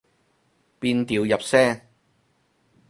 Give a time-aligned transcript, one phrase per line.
[0.79, 1.79] 變調入聲